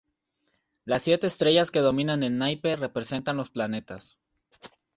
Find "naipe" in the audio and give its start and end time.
2.39-2.75